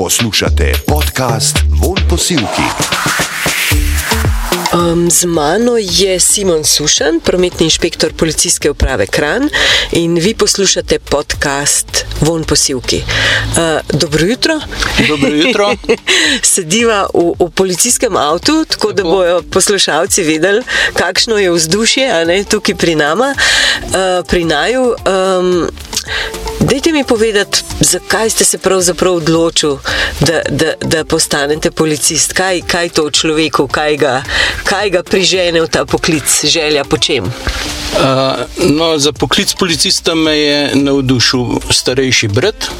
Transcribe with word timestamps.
Poslušate 0.00 0.72
podcast 0.86 1.58
Von 1.68 1.96
Posilki. 2.08 2.62
Um, 4.72 5.10
z 5.10 5.24
mano 5.24 5.76
je 5.76 6.20
Simon 6.20 6.64
Sušan, 6.64 7.20
prometni 7.20 7.64
inšpektor 7.64 8.12
policijske 8.12 8.70
uprave 8.70 9.06
Kran 9.06 9.48
in 9.92 10.14
vi 10.14 10.34
poslušate 10.34 10.98
podcast 10.98 12.04
Von 12.20 12.44
Posilki. 12.44 12.96
Uh, 12.96 13.98
dobro 14.00 14.26
jutro. 14.26 14.60
Dobro 15.08 15.28
jutro. 15.28 15.74
Sediva 16.54 17.06
v, 17.14 17.34
v 17.38 17.50
policijskem 17.50 18.16
avtu, 18.16 18.64
tako, 18.64 18.66
tako 18.68 18.92
da 18.92 19.02
bodo 19.02 19.42
poslušalci 19.50 20.22
vedeli, 20.22 20.62
kakšno 20.94 21.38
je 21.38 21.50
vzdušje 21.50 22.24
ne, 22.24 22.44
tukaj 22.44 22.74
pri 22.74 22.94
nama, 22.94 23.34
uh, 23.34 24.26
pri 24.26 24.44
naju. 24.44 24.94
Um, 25.04 25.68
Dajte 26.60 26.92
mi 26.92 27.04
povedati, 27.04 27.62
zakaj 27.80 28.30
ste 28.30 28.44
se 28.44 28.58
pravzaprav 28.58 29.14
odločili, 29.14 29.78
da, 30.20 30.42
da, 30.50 30.72
da 30.80 31.04
postanete 31.04 31.70
policist? 31.70 32.32
Kaj, 32.32 32.60
kaj 32.66 32.88
to 32.88 33.04
v 33.08 33.10
človeku, 33.10 33.68
kaj 33.68 33.96
ga, 33.96 34.22
kaj 34.64 34.90
ga 34.90 35.02
prižene 35.02 35.60
v 35.60 35.68
ta 35.68 35.84
poklic, 35.84 36.44
želja 36.44 36.84
po 36.84 36.98
čem? 36.98 37.24
Uh, 37.24 38.46
no, 38.70 38.98
za 38.98 39.12
poklic 39.12 39.54
policista 39.54 40.14
me 40.14 40.38
je 40.38 40.70
navdušil 40.74 41.58
starejši 41.70 42.28
brat, 42.28 42.70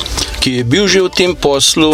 ki 0.41 0.53
je 0.53 0.65
bil 0.65 0.87
že 0.87 1.03
v 1.03 1.09
tem 1.09 1.35
poslu. 1.35 1.91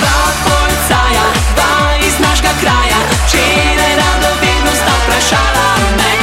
Dva 0.00 0.24
policaja, 0.42 1.26
dva 1.54 2.02
iz 2.02 2.16
našega 2.18 2.52
kraja, 2.60 3.00
če 3.30 3.44
ne 3.78 3.90
rado 4.00 4.30
vedno 4.42 4.72
sta 4.74 4.94
vprašala 5.04 5.68
me, 5.96 6.17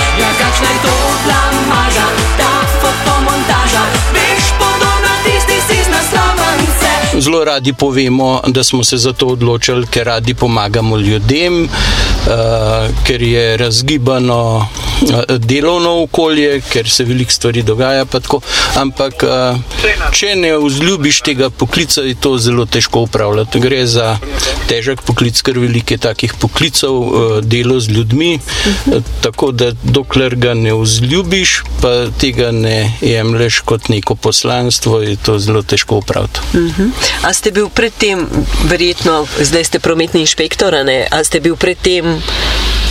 Zelo 7.25 7.43
radi 7.43 7.73
povemo, 7.73 8.41
da 8.47 8.63
smo 8.63 8.83
se 8.83 8.97
za 8.97 9.13
to 9.13 9.27
odločili, 9.27 9.87
ker 9.87 10.05
radi 10.05 10.33
pomagamo 10.33 10.97
ljudem, 10.97 11.63
uh, 11.63 11.69
ker 13.07 13.21
je 13.21 13.57
razgibano 13.57 14.57
uh, 14.57 15.37
delovno 15.37 16.03
okolje, 16.03 16.61
ker 16.69 16.89
se 16.89 17.03
veliko 17.03 17.31
stvari 17.31 17.63
dogaja. 17.63 18.05
Ampak, 18.75 19.23
uh, 19.23 19.57
če 20.13 20.35
ne 20.35 20.51
vzljubiš 20.57 21.21
tega 21.21 21.49
poklica, 21.49 22.01
je 22.01 22.13
to 22.15 22.37
zelo 22.37 22.65
težko 22.65 23.07
upravljati. 23.07 23.59
Gre 23.59 23.87
za 23.87 24.17
težek 24.69 25.01
poklic, 25.01 25.41
ker 25.41 25.57
veliko 25.59 25.97
je 25.97 26.03
takih 26.05 26.33
poklicov, 26.39 26.99
uh, 27.01 27.39
delo 27.41 27.79
z 27.79 27.89
ljudmi. 27.89 28.39
Uh, 28.85 29.01
tako 29.25 29.49
da, 29.51 29.71
dokler 29.83 30.35
ga 30.35 30.53
ne 30.53 30.77
vzljubiš, 30.77 31.63
pa 31.81 31.95
tega 32.21 32.51
ne 32.51 32.93
jemliš 33.01 33.59
kot 33.65 33.89
neko 33.89 34.15
poslanstvo, 34.15 35.01
je 35.01 35.17
to 35.17 35.39
zelo 35.39 35.65
težko 35.65 36.03
upravljati. 36.05 36.39
Uh 36.53 36.61
mhm. 36.61 36.81
-huh. 36.83 37.14
A 37.23 37.33
ste 37.33 37.51
bil 37.51 37.69
predtem, 37.69 38.27
verjetno, 38.67 39.27
zdaj 39.39 39.63
ste 39.63 39.79
prometni 39.79 40.21
inšpektor, 40.21 40.75
ali 40.75 41.07
ste 41.23 41.39
bil 41.39 41.55
predtem, 41.55 42.19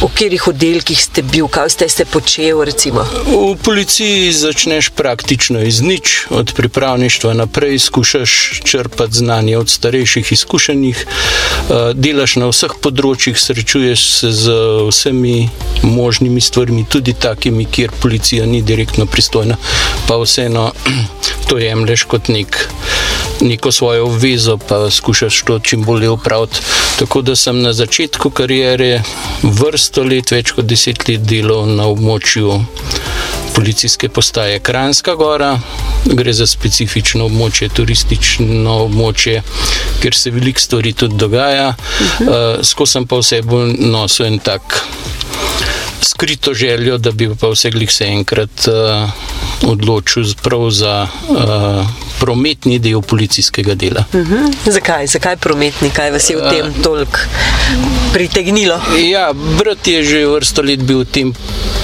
v 0.02 0.08
katerih 0.08 0.48
oddelkih 0.48 0.98
ste 0.98 1.22
bil, 1.22 1.48
kaj 1.48 1.70
ste 1.70 1.88
se 1.88 2.04
počeli? 2.04 2.52
V 2.54 3.56
policiji 3.62 4.32
začneš 4.32 4.90
praktično 4.90 5.60
iz 5.60 5.80
nič, 5.80 6.26
od 6.30 6.52
pripravništva 6.56 7.34
naprej, 7.34 7.78
skušaš 7.78 8.60
črpati 8.64 9.14
znanje 9.14 9.58
od 9.58 9.68
starejših, 9.68 10.32
izkušenih, 10.32 11.06
eh, 11.06 11.92
delaš 11.94 12.36
na 12.36 12.48
vseh 12.50 12.74
področjih, 12.80 13.38
srečuješ 13.38 14.00
se 14.00 14.32
z 14.32 14.52
vsemi 14.88 15.50
možnimi 15.82 16.40
stvarmi, 16.40 16.86
tudi 16.88 17.12
takimi, 17.12 17.64
kjer 17.64 17.90
policija 18.00 18.46
ni 18.46 18.62
direktno 18.62 19.06
pristojna, 19.06 19.56
pa 20.08 20.16
vseeno 20.16 20.72
to 21.48 21.58
jemliš 21.58 22.04
kot 22.04 22.28
nek 22.28 22.68
neko 23.40 23.72
svojo 23.72 24.06
obvezo, 24.06 24.56
pa 24.56 24.90
skušaš 24.90 25.42
to 25.42 25.58
čim 25.58 25.82
bolje 25.82 26.10
upraviti. 26.10 26.60
Tako 26.98 27.22
da 27.22 27.36
sem 27.36 27.62
na 27.62 27.72
začetku 27.72 28.30
kariere 28.30 29.02
vrsto 29.84 30.00
let, 30.08 30.30
več 30.32 30.54
kot 30.56 30.64
deset 30.64 31.02
let 31.10 31.26
delal 31.28 31.66
na 31.68 31.84
območju 31.92 32.54
policijske 33.52 34.08
postaje 34.08 34.62
Kranska 34.64 35.12
Gora. 35.14 35.58
Gre 36.08 36.32
za 36.32 36.46
specifično 36.48 37.26
območje, 37.28 37.68
turistično 37.68 38.78
območje, 38.86 39.42
kjer 40.00 40.16
se 40.16 40.32
veliko 40.32 40.64
stvari 40.64 40.94
tudi 40.96 41.20
dogaja. 41.20 41.68
Uh 41.68 42.06
-huh. 42.06 42.28
uh, 42.28 42.64
Skozi 42.64 42.92
sem 42.92 43.06
pa 43.06 43.18
vse 43.20 43.42
bolj 43.42 43.76
nosil 43.92 44.26
en 44.26 44.38
tak 44.38 44.80
skrito 46.04 46.54
željo, 46.54 46.98
da 46.98 47.12
bi 47.12 47.28
pa 47.40 47.48
vse 47.52 47.70
glih 47.70 47.92
se 47.92 48.04
enkrat 48.04 48.68
uh, 48.68 49.68
odločil 49.68 50.24
za 50.70 51.06
uh, 51.28 51.86
prometni 52.20 52.78
del 52.78 53.02
policijskega 53.02 53.74
dela. 53.74 54.04
Uh 54.12 54.20
mhm. 54.20 54.34
-huh. 54.34 54.72
Zakaj? 54.72 55.06
Zakaj 55.06 55.36
prometni? 55.36 55.90
Kaj 55.90 56.10
vas 56.10 56.30
je 56.30 56.36
v 56.36 56.50
tem 56.50 56.68
uh, 56.68 56.82
toliko 56.82 57.18
pritegnilo? 58.14 58.78
Ja, 59.10 59.32
brat 59.34 59.86
je 59.90 60.04
že 60.06 60.26
vrsto 60.30 60.62
let 60.62 60.86
bil 60.86 61.02
v 61.02 61.10
tem 61.10 61.28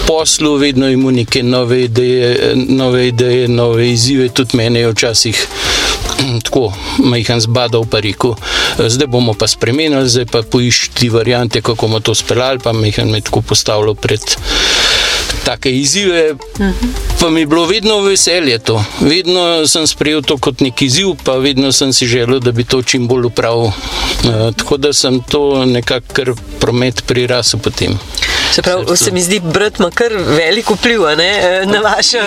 poslu, 0.07 0.55
vedno 0.63 0.87
ima 0.87 1.11
neke 1.11 1.43
nove 1.43 1.85
ideje, 1.91 2.55
nove, 2.55 3.09
ideje, 3.11 3.49
nove 3.49 3.91
izzive, 3.91 4.29
tudi 4.31 4.57
mene 4.57 4.81
je 4.81 4.93
včasih 4.95 5.47
tako 6.47 6.71
majhen 7.03 7.41
zbadal, 7.41 7.83
pa 7.91 8.01
rekel, 8.01 8.35
zdaj 8.79 9.11
bomo 9.11 9.35
pa 9.35 9.51
spremenili, 9.51 10.09
zdaj 10.09 10.27
pa 10.31 10.43
poišči 10.43 11.11
variante, 11.11 11.63
kako 11.63 11.87
bomo 11.87 12.01
to 12.01 12.15
speljali, 12.15 12.63
pa 12.63 12.73
majhen 12.73 13.11
me 13.11 13.21
tako 13.21 13.43
postavljal 13.43 13.95
pred 13.95 14.23
take 15.45 15.73
izzive. 15.73 16.35
Pa 17.21 17.31
mi 17.31 17.41
je 17.41 17.47
bilo 17.47 17.67
vedno 17.67 18.01
veselje 18.01 18.59
to. 18.59 18.85
Vedno 19.01 19.67
sem 19.67 19.87
sprejel 19.87 20.23
to 20.23 20.39
kot 20.39 20.61
neki 20.61 20.87
izziv, 20.87 21.15
pa 21.25 21.37
vedno 21.37 21.73
sem 21.73 21.93
si 21.93 22.07
želel, 22.07 22.41
da 22.41 22.53
bi 22.53 22.65
to 22.65 22.83
čim 22.83 23.09
bolj 23.09 23.27
upravil. 23.27 23.65
Uh, 23.65 23.75
tako 24.57 24.77
da 24.77 24.93
sem 24.93 25.21
to 25.31 25.65
nekako 25.65 26.35
promet 26.61 27.03
prirasel 27.07 27.61
potem. 27.61 27.99
Se, 28.55 28.63
pravi, 28.63 28.97
se 28.97 29.11
mi 29.11 29.23
zdi, 29.23 29.41
da 29.41 29.71
ima 29.79 29.91
kar 29.91 30.13
velik 30.17 30.71
vpliv 30.71 31.01
ne, 31.17 31.63
na 31.67 31.81
vaše 31.81 32.19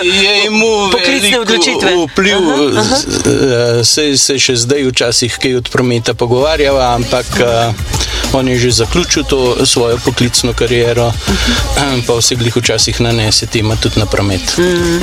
poklicne 0.92 1.40
odločitve. 1.40 1.92
Vpliv, 2.12 2.36
aha, 2.36 2.80
aha. 2.80 3.84
Se, 3.84 4.16
se 4.18 4.38
še 4.38 4.56
zdaj 4.56 4.88
včasih 4.88 5.36
kaj 5.42 5.56
od 5.60 5.68
prometa 5.72 6.14
pogovarjava, 6.14 6.94
ampak 6.94 7.26
uh, 7.40 8.38
on 8.38 8.48
je 8.48 8.58
že 8.58 8.70
zaključil 8.70 9.24
to 9.28 9.66
svojo 9.66 9.98
poklicno 10.04 10.52
kariero, 10.52 11.12
-huh. 11.12 12.06
pa 12.06 12.14
vse 12.14 12.34
glih 12.34 12.56
včasih 12.56 13.00
nanese 13.00 13.46
tema 13.46 13.76
tudi 13.76 14.00
na 14.00 14.06
promet. 14.06 14.58
Mm. 14.58 15.00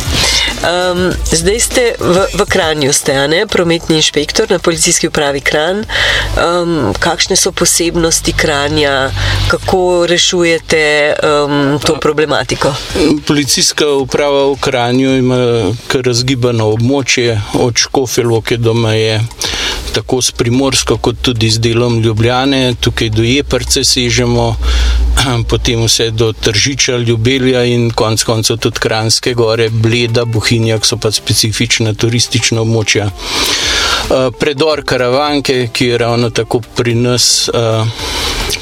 Um, 0.62 1.14
zdaj 1.32 1.60
ste 1.60 1.84
v, 2.00 2.26
v 2.38 2.46
Kranju, 2.46 2.94
ste 2.94 3.28
ne, 3.28 3.48
prometni 3.48 3.96
inšpektor 3.96 4.52
na 4.52 4.60
policijski 4.60 5.08
upravi 5.08 5.42
Kran. 5.42 5.86
Um, 6.38 6.94
kakšne 7.00 7.36
so 7.36 7.52
posebnosti 7.52 8.34
Kranja, 8.34 9.12
kako 9.50 10.06
rešujete? 10.06 11.11
Um, 11.24 11.80
to 11.80 11.96
problematiko? 12.00 12.74
Policijska 13.28 13.88
uprava 13.88 14.46
v 14.52 14.56
Kranju 14.62 15.18
ima 15.18 15.38
kar 15.88 16.06
razgibano 16.06 16.68
območje, 16.74 17.42
od 17.54 17.78
Škofeloke 17.78 18.58
do 18.58 18.74
Meje. 18.74 19.22
Tako 19.92 20.22
s 20.22 20.32
primorsko, 20.32 20.98
kot 20.98 21.20
tudi 21.22 21.50
z 21.50 21.60
delom 21.60 22.00
Ljubljane, 22.00 22.76
tukaj 22.80 23.10
do 23.10 23.24
Jeprce 23.24 23.84
sežemo, 23.84 24.56
potem 25.52 25.84
vse 25.84 26.12
do 26.12 26.32
Tržiča, 26.34 26.98
Ljubelja 26.98 27.64
in 27.68 27.90
konec 27.92 28.24
koncev 28.24 28.58
tudi 28.58 28.80
Kranske 28.80 29.34
gore, 29.34 29.70
Bleda, 29.70 30.26
Bohinja, 30.26 30.80
ki 30.80 30.88
so 30.88 30.98
pa 30.98 31.12
specifična 31.12 31.94
turistična 31.94 32.64
območja. 32.64 33.10
Uh, 33.12 34.32
predor 34.40 34.86
Karavanke, 34.86 35.68
ki 35.74 35.92
je 35.92 35.98
ravno 35.98 36.30
tako 36.30 36.62
pri 36.76 36.96
nas. 36.96 37.50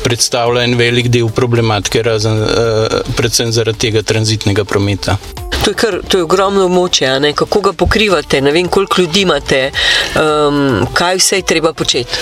Predstavlja 0.03 0.63
en 0.63 0.77
velik 0.79 1.09
del 1.11 1.29
problematike, 1.35 2.03
razen, 2.03 2.41
uh, 2.43 2.99
predvsem 3.17 3.51
zaradi 3.51 3.87
tega 3.87 4.03
tranzitnega 4.03 4.63
prometa. 4.63 5.17
To 5.63 5.71
je, 5.71 5.75
kar, 5.75 5.99
to 6.07 6.17
je 6.17 6.23
ogromno 6.23 6.65
območje, 6.69 7.33
kako 7.35 7.61
ga 7.61 7.73
pokrivate, 7.73 8.41
ne 8.41 8.51
vem, 8.55 8.67
koliko 8.71 9.01
ljudi 9.01 9.25
imate, 9.27 9.71
um, 10.15 10.85
kaj 10.93 11.19
vse 11.19 11.41
je 11.41 11.47
treba 11.51 11.73
početi. 11.73 12.15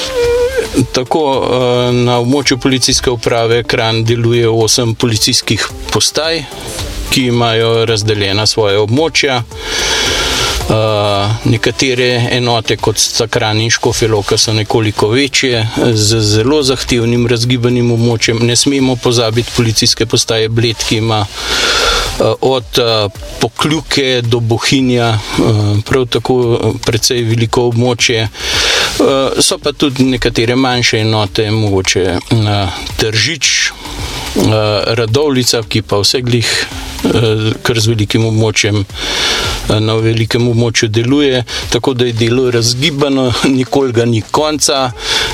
Tako 0.92 1.22
na 1.94 2.18
območju 2.20 2.58
policijske 2.58 3.10
uprave 3.10 3.64
Kran 3.64 4.04
deluje 4.04 4.50
osem 4.50 4.96
policijskih 4.96 5.68
postaj, 5.94 6.44
ki 7.10 7.28
imajo 7.32 7.86
razdeljena 7.86 8.46
svoje 8.46 8.78
območja. 8.82 9.44
Uh, 10.68 10.74
nekatere 11.46 12.28
enote, 12.32 12.76
kot 12.78 12.98
sta 13.00 13.28
Kraniško 13.28 13.94
Feloka, 13.94 14.38
so 14.38 14.54
nekoliko 14.54 15.08
večje, 15.08 15.62
z 15.94 16.20
zelo 16.20 16.60
zahtevnim 16.64 17.28
razgibanim 17.28 17.92
območjem. 17.96 18.42
Ne 18.44 18.56
smemo 18.56 18.98
pozabiti 19.00 19.54
policijske 19.56 20.06
postaje 20.06 20.50
Bled, 20.50 20.84
ki 20.90 20.98
ima 20.98 21.22
uh, 21.24 22.34
od 22.42 22.82
uh, 22.84 23.12
Pokljuke 23.40 24.22
do 24.22 24.40
Bohinja 24.40 25.14
uh, 25.16 25.80
prav 25.88 26.06
tako 26.12 26.36
precej 26.86 27.24
veliko 27.24 27.70
območje. 27.72 28.28
Uh, 28.28 29.40
so 29.40 29.58
pa 29.64 29.72
tudi 29.72 30.04
nekatere 30.04 30.56
manjše 30.56 31.00
enote, 31.00 31.52
mogoče 31.52 32.18
uh, 32.18 32.82
Tržič, 32.98 33.72
uh, 34.36 34.52
Radovlica, 34.98 35.64
ki 35.64 35.82
pa 35.82 36.02
vse 36.02 36.22
glih 36.22 36.48
uh, 36.48 37.54
kar 37.64 37.80
z 37.80 37.94
velikim 37.94 38.26
območjem 38.28 38.84
na 39.68 39.98
velikem 40.00 40.46
območju 40.48 40.88
deluje, 40.88 41.42
tako 41.74 41.94
da 41.94 42.06
je 42.08 42.14
delo 42.16 42.52
razgibano, 42.52 43.32
nikoli 43.60 43.92
ga 43.92 44.06
ni 44.06 44.22
konca. 44.32 44.92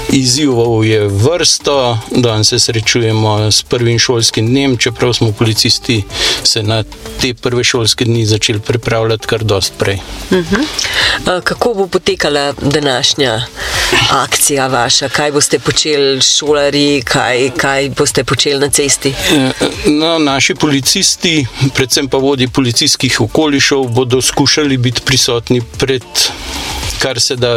Izzivov 0.09 0.85
je 0.85 1.07
vrsto, 1.07 1.99
danes 2.11 2.47
se 2.47 2.59
srečujemo 2.59 3.51
s 3.51 3.63
prvim 3.63 3.99
šolskim 3.99 4.47
dnem, 4.47 4.77
čeprav 4.77 5.13
smo 5.13 5.31
policisti 5.31 6.03
se 6.43 6.63
na 6.63 6.83
te 7.21 7.33
prve 7.33 7.63
šolske 7.63 8.05
dni 8.05 8.25
začeli 8.25 8.59
pripravljati 8.59 9.27
kar 9.27 9.43
dost 9.43 9.73
prej. 9.79 9.99
Uh 10.31 10.37
mhm. 10.37 10.55
-huh. 10.55 11.41
Kako 11.43 11.73
bo 11.73 11.87
potekala 11.87 12.53
današnja 12.61 13.45
akcija 14.11 14.67
vaša? 14.67 15.09
Kaj 15.09 15.31
boste 15.31 15.59
počeli 15.59 16.21
šolari, 16.21 17.01
kaj, 17.05 17.51
kaj 17.57 17.89
boste 17.89 18.23
počeli 18.23 18.59
na 18.59 18.69
cesti? 18.69 19.09
E, 19.09 19.51
no, 19.85 20.19
naši 20.19 20.55
policisti, 20.55 21.45
predvsem 21.75 22.07
pa 22.07 22.17
vodi 22.17 22.47
policijskih 22.47 23.21
okolišov, 23.21 23.87
bodo 23.87 24.21
skušali 24.21 24.77
biti 24.77 25.01
prisotni 25.01 25.61
pred 25.77 26.03
kar 27.03 27.19
se 27.19 27.35
da 27.35 27.51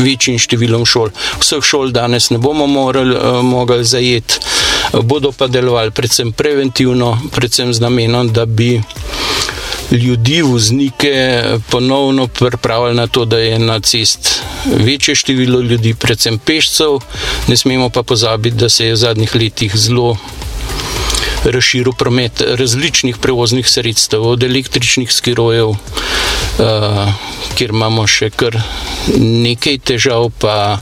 večjim 0.00 0.38
številom 0.40 0.86
šol. 0.88 1.12
Vseh 1.42 1.64
šol 1.64 1.92
danes 1.92 2.30
ne 2.32 2.40
bomo 2.40 2.66
morali, 2.70 3.16
eh, 3.16 3.42
mogli 3.44 3.84
zajeti, 3.84 4.40
bodo 5.04 5.32
pa 5.36 5.46
delovali 5.46 5.92
predvsem 5.92 6.32
preventivno, 6.32 7.12
predvsem 7.34 7.74
z 7.76 7.84
namenom, 7.84 8.32
da 8.32 8.46
bi 8.46 8.72
ljudi, 9.90 10.42
voznike 10.42 11.14
ponovno 11.70 12.26
pripravili 12.26 12.94
na 12.94 13.06
to, 13.06 13.24
da 13.24 13.38
je 13.38 13.58
na 13.58 13.80
cest 13.80 14.42
večje 14.64 15.14
število 15.14 15.60
ljudi, 15.60 15.94
predvsem 15.94 16.38
pešcev. 16.38 17.00
Ne 17.48 17.56
smemo 17.56 17.90
pa 17.90 18.02
pozabiti, 18.02 18.56
da 18.56 18.68
se 18.68 18.86
je 18.86 18.92
v 18.92 18.96
zadnjih 18.96 19.34
letih 19.34 19.76
zelo 19.76 20.16
razširil 21.44 21.92
promet 21.92 22.42
različnih 22.58 23.18
prevoznih 23.18 23.68
sredstev, 23.68 24.26
od 24.26 24.42
električnih 24.42 25.12
skirojev, 25.12 25.68
uh, 25.68 25.76
kjer 27.60 27.74
imamo 27.76 28.06
še 28.08 28.30
kar 28.32 28.56
nekaj 29.20 29.78
težav, 29.84 30.30
pa 30.40 30.78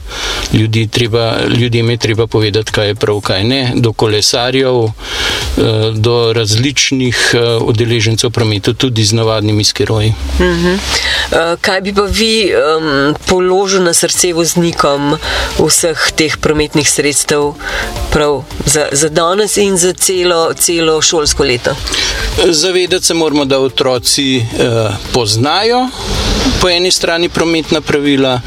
ljudi 0.53 0.85
treba, 0.87 1.41
ljudem 1.51 1.91
je 1.91 1.97
treba 2.05 2.27
povedati, 2.31 2.73
kaj 2.73 2.93
je 2.93 2.95
prav, 2.95 3.19
kaj 3.27 3.45
ne, 3.45 3.61
do 3.75 3.91
kolesarjev, 3.93 4.77
uh, 4.85 4.93
do 5.95 6.15
različnih 6.37 7.19
uh, 7.35 7.67
udeležencev 7.67 8.31
prometa, 8.31 8.77
tudi 8.79 9.05
z 9.05 9.19
navadnimi 9.19 9.65
skiroji. 9.65 10.13
Uh 10.39 10.45
-huh. 10.45 10.75
uh, 10.75 11.59
kaj 11.61 11.81
bi 11.81 11.95
pa 11.95 12.03
vi 12.03 12.53
um, 12.55 13.15
položili 13.27 13.85
na 13.85 13.95
srce 13.95 14.33
voznikom 14.33 15.17
vseh 15.59 16.13
teh 16.15 16.37
prometnih 16.37 16.91
sredstev, 16.91 17.53
prav 18.13 18.45
za, 18.67 18.87
za 18.93 19.09
danes 19.09 19.57
in 19.57 19.77
za 19.77 19.93
celo 19.93 20.55
celo 20.55 21.03
šolsko 21.03 21.45
leto? 21.45 21.75
Zavedati 22.47 23.07
se 23.07 23.15
moramo, 23.15 23.45
da 23.45 23.59
otroci 23.59 24.37
eh, 24.37 24.43
poznajo 25.13 25.89
po 26.61 26.69
eni 26.69 26.91
strani 26.91 27.29
prometna 27.29 27.81
pravila, 27.81 28.41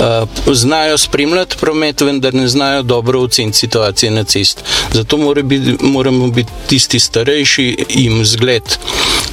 eh, 0.00 0.54
znajo 0.54 0.98
spremljati 0.98 1.56
promet, 1.60 2.00
vendar 2.00 2.34
ne 2.34 2.48
znajo 2.48 2.82
dobro 2.82 3.20
oceniti 3.20 3.58
situacije 3.58 4.10
na 4.10 4.24
cest. 4.24 4.64
Zato 4.92 5.16
mora 5.16 5.42
biti, 5.42 5.76
moramo 5.80 6.28
biti 6.28 6.52
tisti 6.66 7.00
starejši 7.00 7.76
jim 7.88 8.24
zgled. 8.24 8.62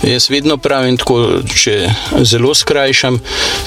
Jaz 0.03 0.29
vedno 0.29 0.57
pravim 0.57 0.97
tako, 0.97 1.17
če 1.55 1.75
zelo 2.25 2.55
skrajšam, 2.57 3.19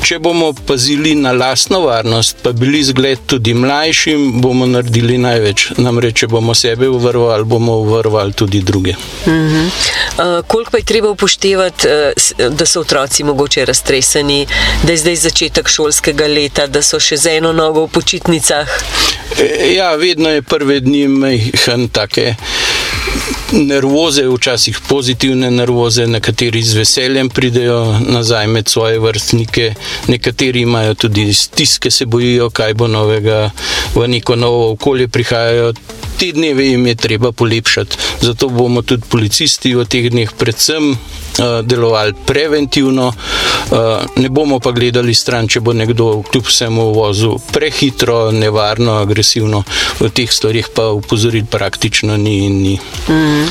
če 0.03 0.19
bomo 0.19 0.49
pazili 0.67 1.15
na 1.15 1.31
lastno 1.33 1.79
varnost, 1.85 2.41
pa 2.43 2.51
bili 2.53 2.81
zgled 2.83 3.23
tudi 3.31 3.55
mlajšim, 3.55 4.41
bomo 4.43 4.67
naredili 4.67 5.19
največ. 5.23 5.69
Namreč, 5.79 6.25
če 6.25 6.29
bomo 6.33 6.55
sebe 6.59 6.89
uvrvali, 6.91 7.47
bomo 7.47 7.77
uvrvali 7.85 8.33
tudi 8.33 8.63
druge. 8.63 8.97
Uh 9.27 9.33
-huh. 9.33 9.67
uh, 9.67 10.47
koliko 10.47 10.71
pa 10.71 10.79
je 10.79 10.85
treba 10.85 11.11
upoštevati, 11.11 11.89
uh, 11.89 12.49
da 12.51 12.67
so 12.67 12.81
otroci 12.81 13.25
mogoče 13.25 13.65
raztreseni, 13.65 14.47
da 14.83 14.93
je 14.93 14.99
zdaj 14.99 15.17
začetek 15.17 15.69
šolskega 15.69 16.27
leta, 16.27 16.67
da 16.67 16.83
so 16.83 17.01
še 17.01 17.17
z 17.17 17.37
eno 17.37 17.53
nogo 17.53 17.87
v 17.87 17.89
počitnicah? 17.89 18.69
E, 19.39 19.75
ja, 19.75 19.95
vedno 19.95 20.31
je 20.31 20.43
prve 20.43 20.81
dni 20.81 21.09
mehan 21.09 21.89
take 21.89 22.35
nervoze, 23.53 24.29
včasih 24.29 24.81
pozitivne 24.89 25.51
nervoze, 25.51 26.07
nekateri 26.25 26.63
z 26.63 26.75
veseljem 26.75 27.29
pridejo 27.29 27.99
nazaj 28.01 28.47
med 28.47 28.69
svoje 28.69 28.99
vrstnike, 28.99 29.75
nekateri 30.09 30.61
imajo 30.61 30.95
tudi 30.95 31.35
stiske, 31.35 31.91
se 31.91 32.07
bojijo, 32.07 32.49
kaj 32.51 32.75
bo 32.75 32.89
novega, 32.89 33.51
v 33.95 34.09
neko 34.09 34.37
novo 34.37 34.71
okolje 34.73 35.09
prihajajo. 35.09 35.75
Te 36.19 36.33
dneve 36.33 36.65
jim 36.65 36.87
je 36.87 36.95
treba 36.95 37.33
polepšati, 37.33 37.97
zato 38.21 38.49
bomo 38.49 38.83
tudi 38.83 39.05
policisti 39.11 39.75
v 39.75 39.85
teh 39.85 40.09
dneh 40.11 40.33
predvsem 40.33 40.97
Eh, 41.35 41.63
delovali 41.63 42.15
preventivno, 42.27 43.13
eh, 43.73 43.77
ne 44.17 44.29
bomo 44.29 44.61
pa 44.61 44.71
gledali 44.71 45.15
stran, 45.15 45.49
če 45.49 45.61
bo 45.61 45.73
nekdo 45.73 46.23
kljub 46.23 46.47
vsemu 46.47 46.85
vozil 46.95 47.41
prehitro, 47.53 48.31
nevarno, 48.31 49.01
agresivno. 49.03 49.65
V 49.99 50.11
teh 50.15 50.31
stvarih 50.31 50.69
pa 50.75 50.87
upozoriti 50.95 51.51
praktično 51.51 52.17
ni 52.17 52.37
in 52.47 52.63
ni. 52.63 52.79
Mm. 53.09 53.49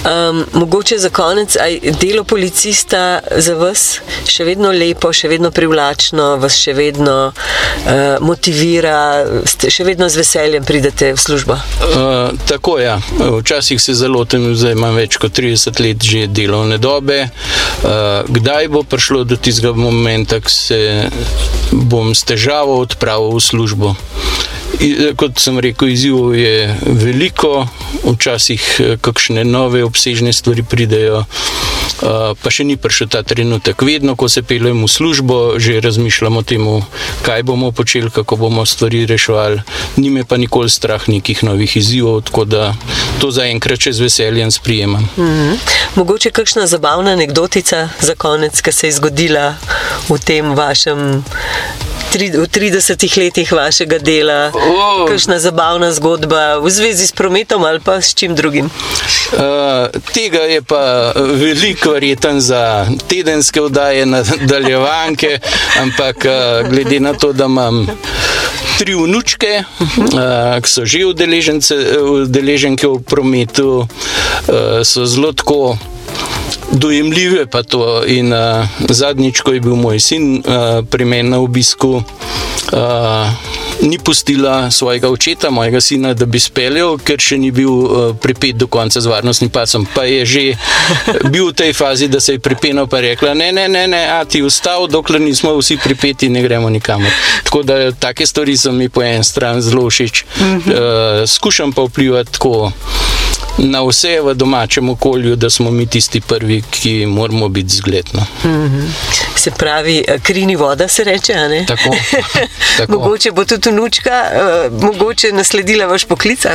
Um, 0.00 0.44
mogoče 0.52 0.98
za 0.98 1.10
konec, 1.10 1.56
aj 1.56 1.80
delo 2.00 2.24
policista 2.24 3.20
za 3.36 3.54
vas 3.54 4.00
še 4.24 4.46
vedno 4.48 4.70
lepo, 4.72 5.12
še 5.12 5.28
vedno 5.28 5.50
privlačno, 5.52 6.38
vas 6.40 6.56
še 6.56 6.72
vedno 6.72 7.16
uh, 7.28 8.16
motivira, 8.24 9.26
še 9.44 9.84
vedno 9.84 10.08
z 10.08 10.22
veseljem 10.22 10.64
pridete 10.64 11.12
v 11.12 11.20
službo? 11.20 11.52
Uh, 11.52 12.32
tako 12.48 12.78
je. 12.78 12.86
Ja. 12.86 12.96
Včasih 13.40 13.82
se 13.82 13.94
zelo 13.94 14.24
tem, 14.24 14.54
zdaj 14.56 14.72
imam 14.72 14.96
več 14.96 15.20
kot 15.20 15.36
30 15.36 15.82
let 15.84 16.00
že 16.00 16.24
delovne 16.32 16.80
dobe. 16.80 17.26
Uh, 17.28 18.24
kdaj 18.24 18.72
bo 18.72 18.82
prišlo 18.88 19.26
do 19.28 19.36
tistega 19.36 19.76
momenta, 19.76 20.40
ko 20.40 20.48
se 20.48 21.10
bom 21.72 22.14
s 22.16 22.24
težavo 22.24 22.80
odpravil 22.80 23.36
v 23.36 23.44
službo? 23.44 23.92
I, 24.78 25.12
kot 25.16 25.40
sem 25.42 25.58
rekel, 25.58 25.88
izzivov 25.90 26.34
je 26.38 26.76
veliko, 26.86 27.66
včasih 28.04 28.62
eh, 28.78 28.96
kakšne 29.00 29.44
nove 29.44 29.84
obsežne 29.84 30.32
stvari 30.32 30.62
pridejo. 30.62 31.24
Uh, 32.00 32.32
pa 32.32 32.48
še 32.48 32.64
ni 32.64 32.80
prišel 32.80 33.10
ta 33.12 33.20
trenutek. 33.20 33.76
Vedno, 33.84 34.14
ko 34.16 34.24
se 34.24 34.40
peljem 34.40 34.78
v 34.80 34.88
službo, 34.88 35.60
že 35.60 35.82
razmišljamo 35.84 36.40
o 36.40 36.46
tem, 36.48 36.64
kaj 37.26 37.44
bomo 37.44 37.68
počeli, 37.76 38.08
kako 38.08 38.38
bomo 38.40 38.64
stvari 38.64 39.04
reševali. 39.04 39.60
Ni 40.00 40.08
me 40.08 40.24
pa 40.24 40.40
nikoli 40.40 40.72
strah 40.72 41.04
nekih 41.12 41.44
novih 41.44 41.76
izzivov, 41.76 42.22
tako 42.24 42.46
da 42.48 42.72
to 43.20 43.28
zaenkrat 43.28 43.84
z 43.92 44.00
veseljem 44.00 44.48
sprijemam. 44.48 45.04
Mm 45.16 45.28
-hmm. 45.28 45.58
Mogoče 45.94 46.30
kakšna 46.30 46.66
zabavna 46.66 47.10
anekdotica 47.12 47.88
za 48.00 48.14
konec, 48.14 48.60
ki 48.60 48.72
se 48.72 48.86
je 48.86 48.92
zgodila 48.92 49.54
v 50.08 50.18
tem 50.18 50.54
vašem. 50.56 51.24
V 52.10 52.16
30 52.16 53.18
letih 53.18 53.52
vašega 53.52 53.98
dela, 53.98 54.50
oh. 54.50 55.06
kakšna 55.06 55.38
zabavna 55.38 55.92
zgodba 55.94 56.58
v 56.58 56.66
zvezi 56.70 57.06
s 57.06 57.14
prometom 57.14 57.62
ali 57.62 57.78
pa 57.78 58.02
s 58.02 58.14
čim 58.18 58.34
drugim? 58.34 58.66
Uh, 58.66 59.86
tega 60.10 60.42
je 60.42 60.62
pa 60.62 61.14
veliko 61.14 61.94
verjeten 61.94 62.40
za 62.40 62.86
tedenske 63.06 63.60
vdaje, 63.60 64.06
nadaljevanke, 64.06 65.38
ampak 65.78 66.26
uh, 66.26 66.66
glede 66.70 67.00
na 67.00 67.14
to, 67.14 67.32
da 67.32 67.46
imam 67.46 67.86
tri 68.78 68.94
vnučke, 68.94 69.62
uh, 69.62 70.58
ki 70.58 70.68
so 70.68 70.82
že 70.82 71.06
udeleženke 71.06 72.90
v 72.90 72.98
prometu, 73.06 73.86
uh, 73.86 74.82
so 74.82 75.06
zelo 75.06 75.30
tako. 75.32 75.78
Dojemljive 76.72 77.46
pa 77.46 77.62
to. 77.62 78.02
In 78.06 78.32
uh, 78.32 78.66
zadnjič, 78.88 79.40
ko 79.40 79.52
je 79.52 79.60
bil 79.60 79.76
moj 79.76 80.00
sin 80.00 80.38
uh, 80.38 80.84
pri 80.86 81.04
meni 81.04 81.30
na 81.30 81.38
obisku, 81.38 82.02
uh, 82.72 83.30
ni 83.82 83.98
pustila 83.98 84.70
svojega 84.70 85.08
očeta, 85.10 85.50
mojega 85.50 85.80
sina, 85.80 86.14
da 86.14 86.26
bi 86.26 86.40
speljal, 86.40 86.98
ker 86.98 87.18
še 87.20 87.38
ni 87.38 87.50
bil 87.50 87.70
uh, 87.70 87.98
pripet 88.16 88.56
do 88.60 88.68
konca 88.70 89.00
z 89.00 89.10
varnostnim 89.10 89.50
pasom. 89.50 89.86
Pa 89.94 90.04
je 90.04 90.24
že 90.26 90.44
bil 91.32 91.50
v 91.50 91.56
tej 91.56 91.72
fazi, 91.72 92.08
da 92.08 92.20
se 92.20 92.38
je 92.38 92.42
pripenal 92.42 92.86
in 92.92 92.98
rekla: 92.98 93.34
Ne, 93.34 93.52
ne, 93.52 93.68
ne, 93.68 93.86
ne 93.88 94.06
a 94.06 94.24
ti 94.24 94.42
ustav, 94.42 94.86
dokler 94.86 95.20
nismo 95.20 95.56
vsi 95.58 95.76
pripeti, 95.82 96.28
ne 96.28 96.42
gremo 96.42 96.70
nikamor. 96.70 97.10
Tako 97.44 97.62
da 97.62 97.92
take 97.92 98.26
stvari 98.26 98.56
so 98.56 98.72
mi 98.72 98.88
po 98.88 99.02
eni 99.02 99.24
strani 99.24 99.62
zelo 99.62 99.90
všeč. 99.90 100.24
Uh, 100.24 101.26
skušam 101.26 101.72
pa 101.72 101.82
vplivati 101.82 102.32
tako 102.32 102.72
na 103.58 103.82
vse 103.82 104.20
v 104.20 104.34
domačem 104.34 104.88
okolju, 104.88 105.36
da 105.36 105.50
smo 105.50 105.70
mi 105.70 105.86
tisti 105.86 106.20
prvi, 106.20 106.62
ki 106.70 107.06
moramo 107.06 107.48
biti 107.48 107.76
zgledni. 107.76 108.20
Mm 108.44 108.48
-hmm. 108.48 108.88
Se 109.40 109.50
pravi, 109.50 110.04
eh, 110.08 110.18
krini 110.22 110.56
voda 110.56 110.88
se 110.88 111.04
reče. 111.04 111.34
Tako, 111.66 111.96
tako. 112.78 112.92
mogoče 112.92 113.30
bo 113.30 113.44
tudi 113.44 113.72
nučka, 113.72 114.24
uh, 114.70 114.82
mogoče 114.82 115.32
nasledila 115.32 115.86
vaš 115.86 116.04
poklic, 116.04 116.44
uh, 116.44 116.52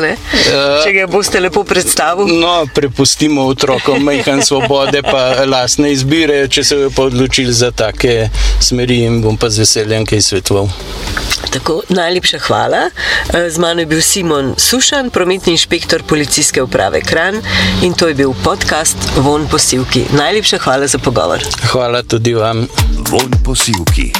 če 0.83 0.91
ga 0.93 1.07
boste 1.07 1.39
lepo 1.39 1.63
predstavili. 1.63 2.37
No, 2.37 2.67
prepustimo 2.75 3.47
otrokom 3.47 4.03
majhen 4.03 4.41
svobode, 4.41 5.01
pa 5.01 5.45
lastne 5.45 5.91
izbire, 5.91 6.47
če 6.47 6.63
se 6.63 6.75
bodo 6.75 7.15
odločili 7.15 7.53
za 7.53 7.71
take 7.71 8.29
smeri 8.59 8.99
in 9.07 9.21
bom 9.21 9.37
pa 9.37 9.49
z 9.49 9.65
veseljem 9.65 10.05
kaj 10.05 10.21
svetoval. 10.21 10.69
Tako, 11.55 11.81
najlepša 11.89 12.39
hvala. 12.39 12.89
Z 13.49 13.57
mano 13.57 13.81
je 13.81 13.85
bil 13.85 14.01
Simon 14.01 14.53
Sušan, 14.57 15.09
prometni 15.09 15.53
inšpektor 15.55 16.03
policijske 16.03 16.61
uprave. 16.61 17.01
Kran 17.01 17.41
in 17.81 17.93
to 17.93 18.07
je 18.07 18.13
bil 18.13 18.33
podcast 18.43 18.97
Von 19.15 19.47
posilki. 19.47 20.05
Najlepša 20.13 20.57
hvala 20.57 20.87
za 20.87 20.99
pogovor. 20.99 21.43
Hvala 21.71 22.03
tudi 22.03 22.33
vam. 22.33 22.67
Von 23.09 23.29
posilki. 23.43 24.11